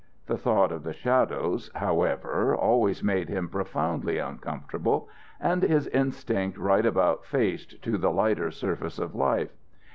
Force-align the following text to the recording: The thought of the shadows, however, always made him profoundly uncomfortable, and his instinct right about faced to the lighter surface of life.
The 0.25 0.35
thought 0.35 0.71
of 0.71 0.81
the 0.81 0.93
shadows, 0.93 1.69
however, 1.75 2.55
always 2.55 3.03
made 3.03 3.29
him 3.29 3.47
profoundly 3.49 4.17
uncomfortable, 4.17 5.07
and 5.39 5.61
his 5.61 5.85
instinct 5.89 6.57
right 6.57 6.87
about 6.87 7.23
faced 7.23 7.79
to 7.83 7.99
the 7.99 8.09
lighter 8.09 8.49
surface 8.49 8.97
of 8.97 9.13
life. 9.13 9.51